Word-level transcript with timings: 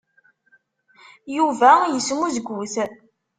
Yuba 1.37 1.71
yesmuzgut. 1.93 2.75